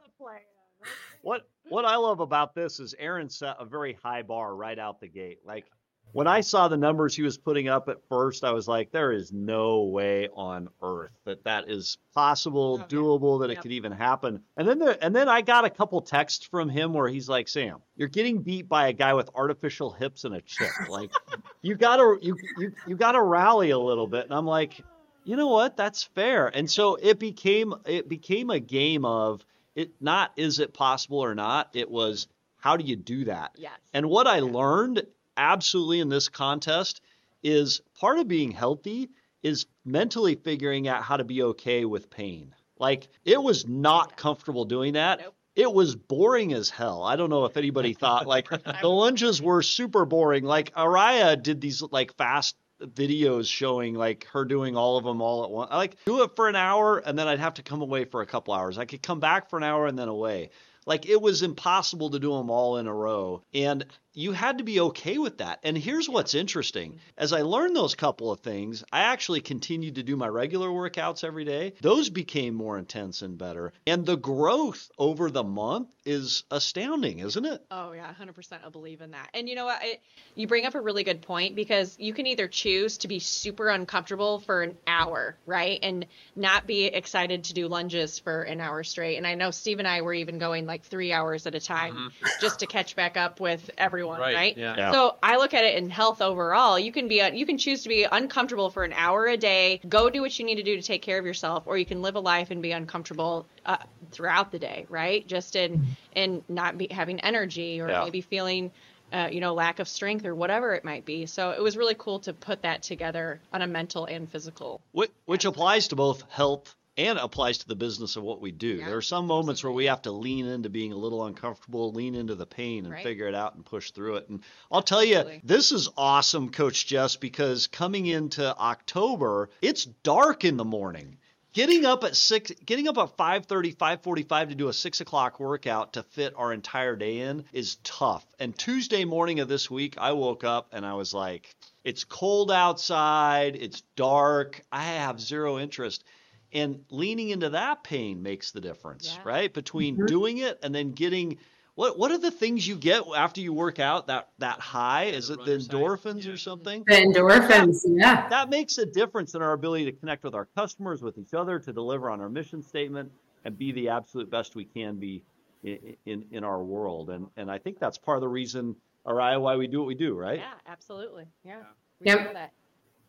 What 1.23 1.49
what 1.71 1.87
I 1.87 1.97
love 1.97 2.21
about 2.21 2.55
this 2.55 2.81
is 2.81 2.95
Aaron 2.99 3.31
set 3.31 3.57
a 3.59 3.65
very 3.65 3.95
high 3.95 4.21
bar 4.21 4.55
right 4.55 4.79
out 4.79 5.01
the 5.01 5.09
gate. 5.09 5.39
Like 5.43 5.65
when 6.13 6.27
I 6.27 6.41
saw 6.43 6.69
the 6.69 6.77
numbers 6.77 7.15
he 7.17 7.23
was 7.23 7.39
putting 7.39 7.69
up 7.69 7.89
at 7.89 7.99
first, 8.09 8.45
I 8.45 8.53
was 8.53 8.69
like, 8.69 8.91
there 8.93 9.13
is 9.13 9.33
no 9.33 9.85
way 9.85 10.29
on 10.35 10.69
earth 10.83 11.13
that 11.25 11.45
that 11.45 11.71
is 11.71 11.99
possible, 12.15 12.79
oh, 12.81 12.85
Okay. 12.85 12.97
doable, 12.97 13.41
that 13.41 13.51
it 13.51 13.61
could 13.61 13.73
even 13.73 13.93
happen. 13.93 14.43
And 14.57 14.69
then 14.69 14.79
there, 14.79 14.97
and 15.01 15.15
then 15.17 15.29
I 15.29 15.41
got 15.41 15.65
a 15.65 15.71
couple 15.71 16.01
texts 16.03 16.47
from 16.47 16.69
him 16.69 16.93
where 16.93 17.09
he's 17.09 17.29
like, 17.29 17.49
Sam, 17.49 17.79
you're 17.97 18.09
getting 18.09 18.43
beat 18.43 18.69
by 18.69 18.89
a 18.89 18.93
guy 18.93 19.15
with 19.15 19.31
artificial 19.35 19.91
hips 19.91 20.25
and 20.25 20.35
a 20.35 20.41
chip. 20.41 20.71
Like 20.89 21.11
you 21.63 21.75
gotta 21.75 22.17
you 22.21 22.37
you 22.59 22.73
you 22.87 22.97
gotta 22.97 23.23
rally 23.23 23.71
a 23.71 23.79
little 23.79 24.07
bit. 24.07 24.25
And 24.25 24.35
I'm 24.35 24.47
like, 24.47 24.85
you 25.25 25.37
know 25.37 25.49
what? 25.49 25.77
That's 25.77 26.03
fair. 26.03 26.49
And 26.49 26.71
so 26.71 26.97
it 26.97 27.19
became 27.19 27.75
it 27.87 28.09
became 28.09 28.51
a 28.51 28.61
game 28.61 29.05
of 29.05 29.45
it 29.75 29.93
not 30.01 30.33
is 30.37 30.59
it 30.59 30.75
possible 30.75 31.21
or 31.21 31.35
not. 31.35 31.71
It 31.75 31.91
was 31.91 32.29
how 32.59 32.77
do 32.77 32.85
you 32.85 32.97
do 32.97 33.25
that? 33.25 33.53
Yes. 33.57 33.73
And 33.95 34.07
what 34.11 34.27
I 34.27 34.41
learned 34.41 35.03
absolutely 35.37 36.01
in 36.01 36.09
this 36.09 36.29
contest 36.29 37.01
is 37.43 37.81
part 37.99 38.19
of 38.19 38.29
being 38.29 38.51
healthy 38.51 39.11
is 39.43 39.67
mentally 39.85 40.35
figuring 40.37 40.89
out 40.89 41.03
how 41.03 41.17
to 41.17 41.25
be 41.25 41.43
okay 41.43 41.85
with 41.85 42.11
pain. 42.11 42.55
Like 42.79 43.09
it 43.25 43.43
was 43.43 43.67
not 43.67 44.17
comfortable 44.17 44.65
doing 44.65 44.95
that. 44.95 45.21
Nope. 45.21 45.35
It 45.55 45.73
was 45.73 45.95
boring 45.95 46.53
as 46.55 46.71
hell. 46.71 47.03
I 47.03 47.17
don't 47.17 47.29
know 47.31 47.45
if 47.45 47.57
anybody 47.57 47.93
thought 48.01 48.27
like 48.27 48.49
the 48.49 48.89
lunges 48.89 49.43
were 49.43 49.63
super 49.63 50.05
boring. 50.05 50.45
Like 50.45 50.75
Araya 50.75 51.41
did 51.41 51.61
these 51.61 51.83
like 51.83 52.15
fast 52.17 52.57
videos 52.81 53.47
showing 53.47 53.95
like 53.95 54.27
her 54.33 54.45
doing 54.45 54.77
all 54.77 54.97
of 54.97 55.05
them 55.05 55.21
all 55.21 55.45
at 55.45 55.51
once. 55.51 55.69
I 55.71 55.77
like 55.77 55.97
do 56.05 56.23
it 56.23 56.35
for 56.35 56.49
an 56.49 56.57
hour 56.57 56.99
and 56.99 57.19
then 57.19 57.29
I'd 57.29 57.39
have 57.39 57.55
to 57.55 57.63
come 57.63 57.83
away 57.83 58.05
for 58.05 58.23
a 58.23 58.27
couple 58.27 58.55
hours. 58.55 58.79
I 58.79 58.85
could 58.85 59.03
come 59.03 59.21
back 59.21 59.51
for 59.51 59.57
an 59.57 59.63
hour 59.63 59.87
and 59.87 59.99
then 59.99 60.09
away. 60.09 60.51
Like 60.87 61.07
it 61.07 61.21
was 61.21 61.43
impossible 61.43 62.11
to 62.11 62.19
do 62.19 62.33
them 62.33 62.51
all 62.51 62.79
in 62.79 62.87
a 62.87 62.95
row. 62.95 63.43
And 63.55 63.85
you 64.15 64.33
had 64.33 64.59
to 64.59 64.65
be 64.65 64.81
okay 64.81 65.19
with 65.19 65.39
that. 65.39 65.61
And 65.63 65.77
here's 65.77 66.09
what's 66.09 66.35
interesting. 66.35 66.99
As 67.17 67.33
I 67.33 67.43
learned 67.43 67.75
those 67.75 67.95
couple 67.95 68.31
of 68.31 68.41
things, 68.41 68.85
I 68.93 69.01
actually 69.01 69.41
continued 69.41 69.95
to 69.95 70.03
do 70.03 70.17
my 70.17 70.29
regular 70.29 70.69
workouts 70.69 71.25
every 71.25 71.45
day. 71.45 71.75
Those 71.81 72.11
became 72.11 72.55
more 72.55 72.79
intense 72.79 73.23
and 73.23 73.39
better. 73.39 73.73
And 73.87 74.05
the 74.05 74.17
growth 74.17 74.91
over 74.99 75.31
the 75.31 75.45
month 75.45 75.89
is 76.05 76.45
astounding, 76.51 77.21
isn't 77.21 77.45
it? 77.45 77.65
Oh 77.71 77.93
yeah, 77.93 78.13
100% 78.21 78.65
I 78.65 78.69
believe 78.69 79.01
in 79.01 79.13
that. 79.13 79.29
And 79.33 79.49
you 79.49 79.55
know 79.55 79.65
what? 79.67 79.83
It, 79.83 80.03
you 80.35 80.47
bring 80.47 80.67
up 80.67 80.75
a 80.75 80.81
really 80.81 81.05
good 81.05 81.23
point 81.23 81.57
because 81.57 81.97
you 81.99 82.13
can 82.13 82.27
either 82.27 82.49
choose 82.49 82.99
to 82.99 83.09
be 83.09 83.19
super 83.19 83.69
uncomfortable 83.69 84.41
for 84.41 84.63
an 84.63 84.77
hour, 84.87 85.37
right? 85.47 85.79
And 85.83 86.07
not 86.37 86.67
be 86.67 86.85
excited 86.85 87.45
to 87.45 87.55
do 87.55 87.69
lunges 87.69 88.19
for 88.19 88.43
an 88.43 88.61
hour 88.61 88.85
straight. 88.85 89.17
And 89.17 89.27
I 89.27 89.35
know 89.35 89.51
Steve 89.51 89.79
and 89.79 89.89
I 89.89 90.03
were 90.03 90.15
even 90.15 90.39
going 90.39 90.67
like 90.67 90.85
3 90.85 91.13
hours 91.13 91.47
at 91.47 91.55
a 91.55 91.61
time 91.61 91.95
mm-hmm. 91.95 92.27
just 92.41 92.61
to 92.61 92.67
catch 92.67 92.97
back 92.97 93.17
up 93.17 93.41
with 93.41 93.71
everyone, 93.79 94.02
right? 94.11 94.57
Yeah. 94.57 94.77
Yeah. 94.77 94.93
So 94.93 95.17
I 95.23 95.37
look 95.37 95.55
at 95.55 95.65
it 95.65 95.77
in 95.77 95.91
health 95.91 96.21
overall. 96.23 96.79
You 96.79 96.93
can 96.93 97.09
be 97.09 97.23
you 97.33 97.47
can 97.47 97.59
choose 97.59 97.83
to 97.83 97.89
be 97.89 98.07
uncomfortable 98.11 98.71
for 98.71 98.85
an 98.85 98.93
hour 98.93 99.27
a 99.27 99.37
day, 99.37 99.81
go 99.89 100.11
do 100.11 100.21
what 100.21 100.39
you 100.39 100.45
need 100.45 100.57
to 100.57 100.63
do 100.63 100.77
to 100.77 100.83
take 100.83 101.03
care 101.03 101.19
of 101.19 101.25
yourself, 101.25 101.65
or 101.67 101.77
you 101.79 101.87
can 101.87 102.03
live 102.03 102.17
a 102.17 102.21
life 102.21 102.51
and 102.51 102.63
be 102.63 102.73
uncomfortable 102.73 103.47
uh, 103.67 103.77
throughout 104.11 104.53
the 104.53 104.59
day, 104.59 104.87
right? 104.89 105.27
Just 105.27 105.57
in 105.57 105.87
in 106.15 106.43
not 106.49 106.79
be 106.79 106.89
having 106.91 107.21
energy 107.21 107.81
or 107.81 107.89
Yeah. 107.89 108.05
maybe 108.05 108.21
feeling 108.21 108.71
uh, 109.13 109.29
you 109.31 109.41
know 109.41 109.55
lack 109.55 109.79
of 109.79 109.89
strength 109.89 110.25
or 110.25 110.35
whatever 110.35 110.75
it 110.75 110.85
might 110.85 111.05
be. 111.05 111.27
So 111.27 111.51
it 111.51 111.63
was 111.63 111.77
really 111.77 111.95
cool 111.99 112.21
to 112.21 112.33
put 112.33 112.63
that 112.63 112.83
together 112.83 113.41
on 113.53 113.63
a 113.63 113.67
mental 113.67 114.07
and 114.07 114.31
physical. 114.31 114.81
Which, 114.93 115.11
which 115.27 115.45
applies 115.45 115.89
to 115.89 115.97
both 115.97 116.23
health 116.31 116.75
and 116.97 117.19
applies 117.19 117.59
to 117.59 117.69
the 117.69 117.75
business 117.75 118.17
of 118.17 118.23
what 118.23 118.41
we 118.41 118.51
do. 118.53 118.75
Yeah, 118.75 118.87
there 118.87 118.97
are 118.97 119.03
some 119.03 119.27
moments 119.27 119.65
where 119.65 119.73
we 119.73 119.87
have 119.87 120.03
to 120.03 120.13
lean 120.13 120.47
into 120.47 120.69
being 120.69 120.93
a 120.93 120.97
little 120.97 121.25
uncomfortable, 121.25 121.93
lean 121.93 122.15
into 122.15 122.35
the 122.35 122.47
pain 122.47 122.85
and 122.85 122.93
Right. 122.93 123.03
figure 123.03 123.27
it 123.27 123.35
out 123.35 123.55
and 123.55 123.65
push 123.65 123.93
through 123.93 124.17
it. 124.17 124.29
And 124.29 124.43
I'll 124.71 124.83
tell 124.83 125.03
you, 125.03 125.41
this 125.43 125.73
is 125.73 125.89
awesome, 125.97 126.51
Coach 126.51 126.87
Jess, 126.87 127.17
because 127.17 127.67
coming 127.67 128.07
into 128.07 128.57
October, 128.59 129.49
it's 129.63 129.85
dark 129.85 130.45
in 130.45 130.57
the 130.57 130.65
morning. 130.65 131.17
Getting 131.55 131.85
up 131.85 132.03
at 132.05 132.17
six, 132.17 132.51
getting 132.65 132.89
up 132.89 132.97
at 132.97 133.15
5:30, 133.17 133.73
5:45 133.73 134.49
to 134.49 134.55
do 134.55 134.69
a 134.69 134.73
six 134.73 135.03
o'clock 135.03 135.39
workout 135.39 135.95
to 135.95 136.03
fit 136.03 136.33
our 136.37 136.51
entire 136.53 136.97
day 136.97 137.21
in 137.21 137.45
is 137.53 137.77
tough. 137.85 138.25
And 138.39 138.57
Tuesday 138.57 139.05
morning 139.05 139.41
of 139.41 139.49
this 139.49 139.71
week, 139.71 139.97
I 139.99 140.13
woke 140.13 140.45
up 140.45 140.69
and 140.73 140.87
I 140.87 140.95
was 140.95 141.13
like, 141.13 141.55
"It's 141.85 142.05
cold 142.05 142.51
outside. 142.51 143.57
It's 143.57 143.83
dark. 143.97 144.63
I 144.73 144.83
have 144.83 145.21
zero 145.21 145.59
interest." 145.59 146.05
And 146.53 146.85
leaning 146.91 147.31
into 147.31 147.51
that 147.51 147.83
pain 147.83 148.23
makes 148.23 148.51
the 148.51 148.61
difference, 148.61 149.15
Yeah. 149.17 149.23
right? 149.25 149.53
Between 149.53 149.97
mm-hmm. 149.97 150.07
doing 150.07 150.39
it 150.39 150.59
and 150.63 150.75
then 150.75 150.93
getting 150.93 151.39
what 151.75 151.99
what 151.99 152.11
are 152.11 152.19
the 152.19 152.31
things 152.31 152.69
you 152.69 152.77
get 152.77 153.05
after 153.17 153.41
you 153.41 153.53
work 153.53 153.79
out 153.79 154.09
that 154.09 154.29
that 154.39 154.61
high? 154.61 155.05
Is 155.05 155.29
the 155.29 155.35
it 155.35 155.45
the 155.47 155.53
endorphins 155.53 156.25
Yeah. 156.25 156.33
or 156.33 156.37
something? 156.37 156.85
The 156.87 156.95
endorphins, 156.97 157.81
yeah. 157.87 158.29
that 158.29 158.51
makes 158.51 158.77
a 158.79 158.85
difference 158.85 159.35
in 159.35 159.41
our 159.41 159.55
ability 159.55 159.87
to 159.87 159.93
connect 159.93 160.25
with 160.25 160.35
our 160.35 160.45
customers, 160.55 161.01
with 161.03 161.17
each 161.17 161.33
other, 161.33 161.59
to 161.59 161.73
deliver 161.73 162.11
on 162.11 162.21
our 162.21 162.29
mission 162.29 162.63
statement, 162.63 163.11
and 163.45 163.57
be 163.57 163.73
the 163.73 163.89
absolute 163.89 164.31
best 164.31 164.55
we 164.55 164.65
can 164.67 164.97
be 164.97 165.23
in 165.63 165.97
in, 166.05 166.25
in 166.31 166.45
our 166.45 166.63
world. 166.63 167.09
And 167.09 167.29
and 167.39 167.51
I 167.51 167.59
think 167.59 167.79
that's 167.79 167.97
part 167.97 168.19
of 168.19 168.21
the 168.23 168.29
reason, 168.29 168.77
Araya, 169.07 169.41
why 169.41 169.57
we 169.57 169.67
do 169.67 169.79
what 169.79 169.87
we 169.87 169.95
do, 169.95 170.15
right? 170.15 170.41
Yeah, 170.41 170.53
absolutely. 170.67 171.25
Yeah. 171.45 171.63
We 172.01 172.07
Yep. 172.09 172.19
know 172.19 172.33
that. 172.35 172.53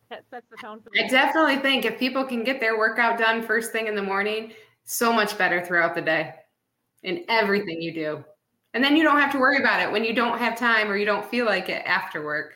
That 0.09 0.23
sets 0.29 0.45
the 0.49 0.57
tone 0.57 0.81
for 0.81 0.91
I 0.97 1.07
definitely 1.07 1.57
think 1.57 1.85
if 1.85 1.97
people 1.97 2.23
can 2.25 2.43
get 2.43 2.59
their 2.59 2.77
workout 2.77 3.17
done 3.17 3.41
first 3.41 3.71
thing 3.71 3.87
in 3.87 3.95
the 3.95 4.03
morning, 4.03 4.53
so 4.83 5.11
much 5.11 5.37
better 5.37 5.63
throughout 5.65 5.95
the 5.95 6.01
day 6.01 6.33
in 7.03 7.25
everything 7.29 7.81
you 7.81 7.93
do. 7.93 8.23
And 8.73 8.83
then 8.83 8.95
you 8.95 9.03
don't 9.03 9.19
have 9.19 9.31
to 9.33 9.39
worry 9.39 9.57
about 9.57 9.81
it 9.81 9.91
when 9.91 10.03
you 10.03 10.13
don't 10.13 10.37
have 10.37 10.57
time 10.57 10.89
or 10.89 10.97
you 10.97 11.05
don't 11.05 11.25
feel 11.25 11.45
like 11.45 11.69
it 11.69 11.83
after 11.85 12.23
work. 12.23 12.55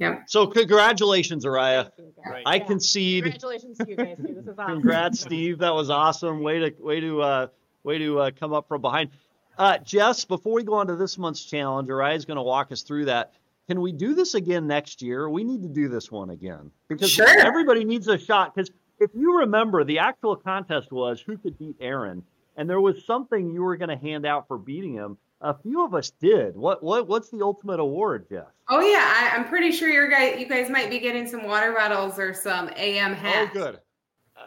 Yep. 0.00 0.24
So 0.26 0.46
congratulations, 0.46 1.44
Araya. 1.44 1.84
Thank 1.84 1.98
you, 1.98 2.12
guys. 2.16 2.32
Right. 2.32 2.42
I 2.46 2.56
Yeah. 2.56 2.64
concede. 2.64 3.22
Congratulations 3.24 3.78
to 3.78 3.88
you 3.88 3.96
guys 3.96 4.16
too. 4.16 4.34
This 4.34 4.46
is 4.46 4.58
awesome. 4.58 4.74
Congrats, 4.74 5.20
Steve. 5.20 5.58
That 5.58 5.74
was 5.74 5.90
awesome. 5.90 6.40
Way 6.42 6.70
to 6.70 6.82
way 6.82 7.00
to 7.00 7.22
uh, 7.22 7.46
way 7.84 7.98
to 7.98 8.18
uh, 8.20 8.30
come 8.38 8.52
up 8.52 8.66
from 8.66 8.80
behind. 8.80 9.10
Uh, 9.58 9.78
Jess, 9.78 10.24
before 10.24 10.52
we 10.52 10.64
go 10.64 10.74
on 10.74 10.88
to 10.88 10.96
this 10.96 11.16
month's 11.16 11.44
challenge, 11.44 11.88
Araya's 11.88 12.24
going 12.24 12.36
to 12.36 12.42
walk 12.42 12.72
us 12.72 12.82
through 12.82 13.06
that. 13.06 13.32
Can 13.68 13.80
we 13.80 13.92
do 13.92 14.14
this 14.14 14.34
again 14.34 14.66
next 14.66 15.02
year? 15.02 15.28
We 15.28 15.42
need 15.42 15.62
to 15.62 15.68
do 15.68 15.88
this 15.88 16.10
one 16.10 16.30
again 16.30 16.70
because 16.88 17.10
Sure. 17.10 17.26
everybody 17.28 17.84
needs 17.84 18.06
a 18.08 18.16
shot. 18.16 18.54
Because 18.54 18.70
if 19.00 19.10
you 19.14 19.38
remember, 19.38 19.82
the 19.84 19.98
actual 19.98 20.36
contest 20.36 20.92
was 20.92 21.20
who 21.20 21.36
could 21.36 21.58
beat 21.58 21.76
Aaron, 21.80 22.22
and 22.56 22.70
there 22.70 22.80
was 22.80 23.04
something 23.04 23.50
you 23.52 23.62
were 23.62 23.76
going 23.76 23.88
to 23.88 23.96
hand 23.96 24.24
out 24.24 24.46
for 24.46 24.56
beating 24.56 24.94
him. 24.94 25.18
A 25.40 25.52
few 25.52 25.84
of 25.84 25.94
us 25.94 26.10
did. 26.12 26.56
What 26.56 26.82
what 26.82 27.08
what's 27.08 27.28
the 27.30 27.42
ultimate 27.42 27.78
award, 27.80 28.26
Jess? 28.30 28.46
Oh 28.70 28.80
yeah, 28.80 29.02
I, 29.02 29.36
I'm 29.36 29.46
pretty 29.48 29.70
sure 29.72 29.88
your 29.90 30.08
guys, 30.08 30.38
you 30.40 30.46
guys 30.46 30.70
might 30.70 30.88
be 30.88 30.98
getting 30.98 31.26
some 31.26 31.44
water 31.44 31.72
bottles 31.74 32.18
or 32.18 32.32
some 32.32 32.70
AM 32.76 33.12
hats. 33.14 33.50
Oh, 33.54 33.58
good, 33.58 33.80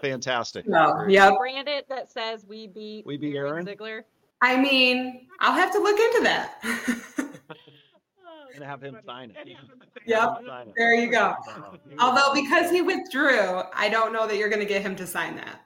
fantastic. 0.02 0.66
So, 0.66 1.06
yep. 1.08 1.36
Brand 1.38 1.68
it 1.68 1.88
that 1.90 2.10
says 2.12 2.46
we 2.48 2.68
beat 2.68 3.06
We 3.06 3.18
beat 3.18 3.36
Aaron? 3.36 3.66
Zeigler. 3.68 4.02
I 4.42 4.58
mean, 4.58 5.28
I'll 5.42 5.54
have 5.54 5.72
to 5.74 5.80
look 5.80 6.00
into 6.00 6.24
that. 6.24 7.26
And 8.60 8.70
have 8.70 8.82
him 8.84 8.98
sign 9.06 9.32
it. 9.32 9.56
Yep. 10.06 10.42
Sign 10.46 10.68
it. 10.68 10.74
There 10.76 10.94
you 10.94 11.10
go. 11.10 11.34
Although 12.00 12.34
because 12.34 12.70
he 12.70 12.82
withdrew, 12.82 13.62
I 13.74 13.88
don't 13.90 14.12
know 14.12 14.28
that 14.28 14.36
you're 14.36 14.50
going 14.50 14.60
to 14.60 14.66
get 14.66 14.82
him 14.82 14.96
to 14.98 15.08
sign 15.08 15.38
that. 15.38 15.62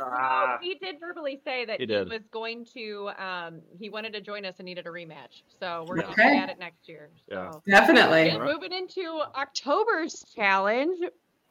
Uh, 0.00 0.56
he 0.62 0.76
did 0.76 0.98
verbally 0.98 1.38
say 1.44 1.66
that 1.66 1.78
he, 1.80 1.86
he, 1.86 1.92
was 1.92 2.22
going 2.32 2.64
to. 2.72 3.10
Um, 3.18 3.60
he 3.78 3.90
wanted 3.90 4.14
to 4.14 4.22
join 4.22 4.46
us 4.46 4.54
and 4.58 4.64
needed 4.64 4.86
a 4.86 4.88
rematch, 4.88 5.42
so 5.60 5.84
we're 5.86 5.96
gonna 5.96 6.12
Okay. 6.12 6.30
be 6.30 6.38
at 6.38 6.48
it 6.48 6.58
next 6.58 6.88
year. 6.88 7.10
So. 7.28 7.60
Yeah. 7.66 7.80
Definitely. 7.80 8.30
And 8.30 8.42
moving 8.42 8.72
into 8.72 9.20
October's 9.36 10.24
challenge, 10.34 10.98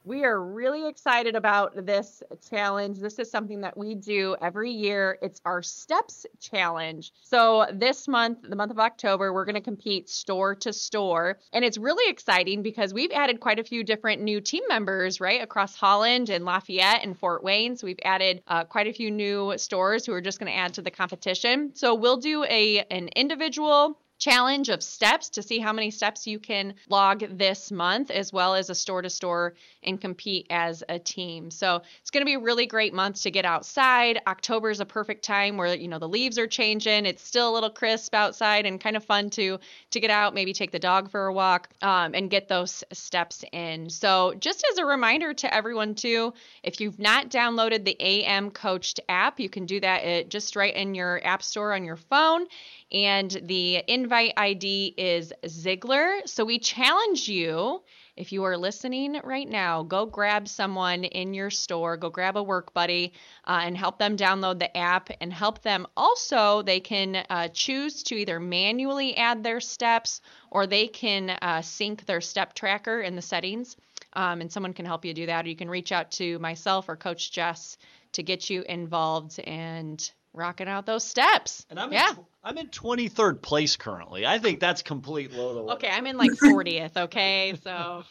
we 0.04 0.24
are 0.24 0.42
really 0.42 0.88
excited 0.88 1.36
about 1.36 1.86
this 1.86 2.22
challenge. 2.48 2.98
This 2.98 3.18
is 3.18 3.30
something 3.30 3.60
that 3.60 3.76
we 3.76 3.94
do 3.94 4.34
every 4.40 4.70
year. 4.70 5.18
It's 5.20 5.40
our 5.44 5.62
Steps 5.62 6.24
Challenge. 6.40 7.12
So, 7.22 7.66
this 7.72 8.08
month, 8.08 8.38
the 8.42 8.56
month 8.56 8.70
of 8.70 8.78
October, 8.78 9.32
we're 9.32 9.44
going 9.44 9.56
to 9.56 9.60
compete 9.60 10.08
store 10.08 10.54
to 10.56 10.72
store. 10.72 11.38
And 11.52 11.64
it's 11.64 11.76
really 11.76 12.10
exciting 12.10 12.62
because 12.62 12.94
we've 12.94 13.12
added 13.12 13.40
quite 13.40 13.58
a 13.58 13.64
few 13.64 13.84
different 13.84 14.22
new 14.22 14.40
team 14.40 14.62
members, 14.68 15.20
right, 15.20 15.42
across 15.42 15.76
Holland 15.76 16.30
and 16.30 16.44
Lafayette 16.46 17.04
and 17.04 17.18
Fort 17.18 17.44
Wayne. 17.44 17.76
So, 17.76 17.86
we've 17.86 18.00
added 18.02 18.42
uh, 18.46 18.64
quite 18.64 18.86
a 18.86 18.92
few 18.92 19.10
new 19.10 19.54
stores 19.58 20.06
who 20.06 20.14
are 20.14 20.22
just 20.22 20.38
going 20.38 20.50
to 20.50 20.58
add 20.58 20.74
to 20.74 20.82
the 20.82 20.90
competition. 20.90 21.72
So, 21.74 21.94
we'll 21.94 22.16
do 22.16 22.44
a 22.44 22.86
an 22.90 23.08
individual 23.08 23.98
challenge 24.20 24.68
of 24.68 24.82
steps 24.82 25.30
to 25.30 25.42
see 25.42 25.58
how 25.58 25.72
many 25.72 25.90
steps 25.90 26.26
you 26.26 26.38
can 26.38 26.74
log 26.88 27.24
this 27.38 27.72
month, 27.72 28.10
as 28.10 28.32
well 28.32 28.54
as 28.54 28.70
a 28.70 28.74
store 28.74 29.02
to 29.02 29.10
store 29.10 29.54
and 29.82 30.00
compete 30.00 30.46
as 30.50 30.84
a 30.88 30.98
team. 30.98 31.50
So 31.50 31.82
it's 32.00 32.10
going 32.10 32.20
to 32.20 32.26
be 32.26 32.34
a 32.34 32.38
really 32.38 32.66
great 32.66 32.94
month 32.94 33.22
to 33.22 33.30
get 33.30 33.46
outside. 33.46 34.20
October 34.26 34.70
is 34.70 34.80
a 34.80 34.86
perfect 34.86 35.24
time 35.24 35.56
where 35.56 35.74
you 35.74 35.88
know 35.88 35.98
the 35.98 36.08
leaves 36.08 36.38
are 36.38 36.46
changing. 36.46 37.06
It's 37.06 37.22
still 37.22 37.50
a 37.50 37.54
little 37.54 37.70
crisp 37.70 38.14
outside 38.14 38.66
and 38.66 38.80
kind 38.80 38.96
of 38.96 39.04
fun 39.04 39.30
to 39.30 39.58
to 39.90 40.00
get 40.00 40.10
out, 40.10 40.34
maybe 40.34 40.52
take 40.52 40.70
the 40.70 40.78
dog 40.78 41.10
for 41.10 41.26
a 41.26 41.32
walk, 41.32 41.70
um, 41.82 42.14
and 42.14 42.30
get 42.30 42.48
those 42.48 42.84
steps 42.92 43.42
in. 43.52 43.88
So 43.88 44.34
just 44.38 44.64
as 44.70 44.78
a 44.78 44.84
reminder 44.84 45.32
to 45.32 45.52
everyone 45.52 45.94
too, 45.94 46.34
if 46.62 46.80
you've 46.80 46.98
not 46.98 47.30
downloaded 47.30 47.84
the 47.84 47.96
AM 47.98 48.50
Coached 48.50 49.00
app, 49.08 49.40
you 49.40 49.48
can 49.48 49.64
do 49.64 49.80
that 49.80 50.04
at, 50.04 50.28
just 50.28 50.56
right 50.56 50.74
in 50.74 50.94
your 50.94 51.24
app 51.24 51.42
store 51.42 51.72
on 51.74 51.84
your 51.84 51.96
phone 51.96 52.46
and 52.92 53.30
the 53.44 53.82
invite 53.86 54.32
ID 54.36 54.94
is 54.96 55.32
Zeigler. 55.44 56.26
So 56.28 56.44
we 56.44 56.58
challenge 56.58 57.28
you. 57.28 57.82
If 58.16 58.32
you 58.32 58.44
are 58.44 58.56
listening 58.56 59.20
right 59.24 59.48
now, 59.48 59.82
go 59.84 60.04
grab 60.04 60.48
someone 60.48 61.04
in 61.04 61.32
your 61.32 61.50
store, 61.50 61.96
go 61.96 62.10
grab 62.10 62.36
a 62.36 62.42
work 62.42 62.74
buddy, 62.74 63.12
uh, 63.46 63.60
and 63.62 63.76
help 63.76 63.98
them 63.98 64.16
download 64.16 64.58
the 64.58 64.76
app 64.76 65.10
and 65.20 65.32
help 65.32 65.62
them 65.62 65.86
also. 65.96 66.62
They 66.62 66.80
can 66.80 67.24
uh, 67.30 67.48
choose 67.48 68.02
to 68.04 68.16
either 68.16 68.40
manually 68.40 69.16
add 69.16 69.42
their 69.42 69.60
steps 69.60 70.20
or 70.50 70.66
they 70.66 70.88
can 70.88 71.30
uh, 71.30 71.62
sync 71.62 72.04
their 72.06 72.20
step 72.20 72.54
tracker 72.54 73.00
in 73.00 73.16
the 73.16 73.22
settings. 73.22 73.76
Um, 74.12 74.40
and 74.40 74.52
someone 74.52 74.74
can 74.74 74.84
help 74.84 75.04
you 75.04 75.14
do 75.14 75.26
that. 75.26 75.46
Or 75.46 75.48
you 75.48 75.56
can 75.56 75.70
reach 75.70 75.92
out 75.92 76.10
to 76.12 76.38
myself 76.40 76.88
or 76.88 76.96
Coach 76.96 77.30
Jess 77.30 77.78
to 78.12 78.22
get 78.22 78.50
you 78.50 78.62
involved 78.68 79.38
and 79.40 80.10
rocking 80.32 80.68
out 80.68 80.86
those 80.86 81.04
steps. 81.04 81.66
And 81.70 81.78
I'm 81.78 81.92
yeah. 81.92 82.10
in, 82.10 82.16
I'm 82.44 82.58
in 82.58 82.68
23rd 82.68 83.42
place 83.42 83.76
currently. 83.76 84.26
I 84.26 84.38
think 84.38 84.60
that's 84.60 84.82
complete 84.82 85.32
load 85.32 85.58
of 85.58 85.76
Okay, 85.76 85.88
I'm 85.88 86.06
in 86.06 86.16
like 86.16 86.30
40th. 86.32 86.96
Okay, 86.96 87.54
so 87.62 88.04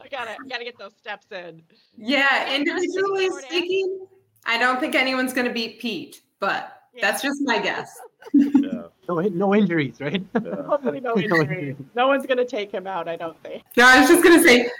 I 0.00 0.08
gotta 0.08 0.36
gotta 0.48 0.64
get 0.64 0.78
those 0.78 0.94
steps 0.98 1.26
in. 1.32 1.62
Yeah, 1.96 2.54
individually 2.54 3.30
speaking, 3.42 4.06
I 4.46 4.58
don't 4.58 4.80
think 4.80 4.94
anyone's 4.94 5.32
going 5.32 5.46
to 5.46 5.52
beat 5.52 5.80
Pete, 5.80 6.22
but 6.40 6.82
that's 7.00 7.22
just 7.22 7.40
my 7.42 7.58
guess. 7.58 7.98
Yeah. 8.32 8.82
No, 9.06 9.20
no 9.20 9.54
injuries, 9.54 10.00
right? 10.00 10.24
Hopefully, 10.66 10.98
no 10.98 11.14
injuries. 11.18 11.76
No 11.94 12.08
one's 12.08 12.24
gonna 12.24 12.46
take 12.46 12.72
him 12.72 12.86
out. 12.86 13.06
I 13.06 13.16
don't 13.16 13.38
think. 13.42 13.62
No, 13.76 13.86
I 13.86 14.00
was 14.00 14.08
just 14.08 14.24
going 14.24 14.38
to 14.38 14.42
say, 14.42 14.70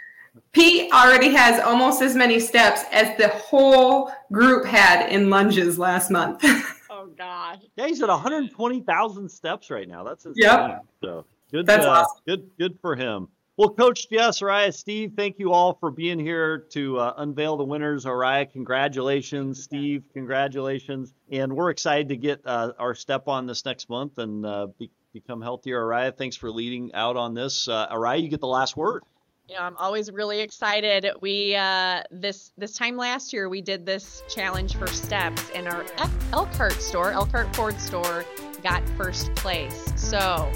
Pete 0.53 0.91
already 0.93 1.29
has 1.35 1.61
almost 1.61 2.01
as 2.01 2.15
many 2.15 2.41
steps 2.41 2.85
as 2.91 3.15
the 3.19 3.29
whole 3.29 4.11
group 4.33 4.65
had 4.65 5.11
in 5.11 5.29
lunges 5.29 5.79
last 5.79 6.11
month. 6.11 6.43
Oh 7.05 7.09
gosh. 7.19 7.59
Yeah, 7.77 7.87
he's 7.87 8.01
at 8.03 8.09
120,000 8.09 9.29
steps 9.29 9.71
right 9.71 9.87
now. 9.87 10.05
That's 10.05 10.25
insane. 10.25 10.43
Yeah. 10.43 10.79
So 11.03 11.27
good. 11.53 11.67
That's 11.67 11.85
uh, 11.85 11.91
awesome. 11.91 12.23
Good. 12.27 12.51
Good 12.59 12.79
for 12.81 12.97
him. 12.97 13.29
Well, 13.57 13.69
Coach 13.69 14.11
Jess, 14.11 14.41
Araya, 14.41 14.75
Steve, 14.75 15.13
thank 15.17 15.39
you 15.39 15.53
all 15.53 15.75
for 15.75 15.93
being 15.93 16.19
here 16.19 16.59
to 16.71 16.99
uh, 16.99 17.15
unveil 17.19 17.57
the 17.57 17.65
winners. 17.65 18.05
Araya, 18.05 18.51
congratulations. 18.51 19.63
Steve, 19.63 20.03
congratulations. 20.13 21.15
And 21.31 21.55
we're 21.55 21.71
excited 21.71 22.09
to 22.09 22.17
get 22.17 22.41
uh, 22.45 22.73
our 22.81 22.97
step 22.97 23.29
on 23.29 23.47
this 23.47 23.65
next 23.65 23.89
month 23.89 24.19
and 24.19 24.45
uh, 24.45 24.67
be, 24.77 24.91
become 25.13 25.41
healthier. 25.41 25.81
Araya, 25.81 26.17
thanks 26.17 26.35
for 26.35 26.51
leading 26.51 26.93
out 26.95 27.17
on 27.17 27.35
this. 27.35 27.69
Uh, 27.69 27.87
Araya, 27.91 28.21
you 28.21 28.29
get 28.29 28.41
the 28.41 28.49
last 28.49 28.77
word. 28.77 29.05
You 29.47 29.57
know, 29.57 29.61
I'm 29.61 29.77
always 29.77 30.11
really 30.11 30.41
excited. 30.41 31.07
We 31.21 31.55
uh, 31.55 32.03
this 32.11 32.51
this 32.57 32.73
time 32.73 32.97
last 32.97 33.31
year 33.31 33.51
we 33.51 33.61
did 33.61 33.85
this 33.85 34.23
challenge 34.27 34.75
for 34.77 34.87
steps, 34.87 35.51
and 35.55 35.69
our 35.69 35.85
Elkhart 36.33 36.81
store, 36.81 37.13
Elkhart 37.13 37.55
Ford 37.55 37.79
store, 37.79 38.25
got 38.63 38.83
first 38.97 39.35
place. 39.35 39.93
So, 39.97 40.51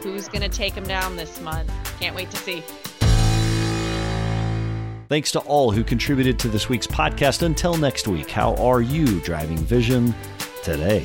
who's 0.00 0.26
gonna 0.26 0.48
take 0.48 0.74
them 0.74 0.82
down 0.82 1.14
this 1.14 1.40
month? 1.40 1.72
Can't 2.00 2.16
wait 2.16 2.32
to 2.32 2.36
see. 2.36 2.64
Thanks 5.08 5.30
to 5.32 5.40
all 5.40 5.70
who 5.70 5.84
contributed 5.84 6.40
to 6.40 6.48
this 6.48 6.68
week's 6.68 6.88
podcast. 6.88 7.42
Until 7.42 7.76
next 7.76 8.08
week, 8.08 8.28
how 8.28 8.56
are 8.56 8.80
you 8.82 9.20
driving 9.20 9.58
vision 9.58 10.14
today? 10.64 11.04